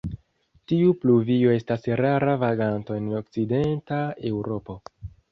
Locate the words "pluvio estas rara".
1.01-2.33